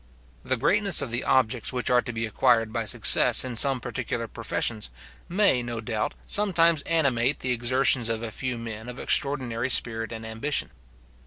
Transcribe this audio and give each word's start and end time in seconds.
The 0.43 0.57
greatness 0.57 1.03
of 1.03 1.11
the 1.11 1.23
objects 1.23 1.71
which 1.71 1.91
are 1.91 2.01
to 2.01 2.11
be 2.11 2.25
acquired 2.25 2.73
by 2.73 2.85
success 2.85 3.45
in 3.45 3.55
some 3.55 3.79
particular 3.79 4.27
professions 4.27 4.89
may, 5.29 5.61
no 5.61 5.79
doubt, 5.79 6.15
sometimes 6.25 6.81
animate 6.87 7.41
the 7.41 7.51
exertions 7.51 8.09
of 8.09 8.23
a 8.23 8.31
few 8.31 8.57
men 8.57 8.89
of 8.89 8.99
extraordinary 8.99 9.69
spirit 9.69 10.11
and 10.11 10.25
ambition. 10.25 10.71